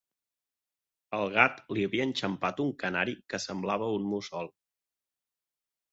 [1.17, 4.51] El gat li havia enxampat un canari que semblava un mussol.